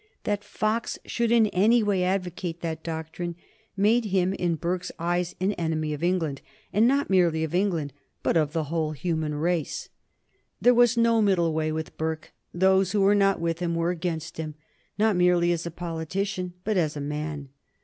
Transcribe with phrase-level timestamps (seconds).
[0.23, 3.35] That Fox should in any way advocate that doctrine
[3.77, 6.41] made him in Burke's eyes an enemy of England,
[6.73, 7.93] and not merely of England
[8.23, 9.89] but of the whole human race.
[10.59, 12.33] There was no middle way with Burke.
[12.51, 14.55] Those who were not with him were against him,
[14.97, 17.49] not merely as a politician, but as a man.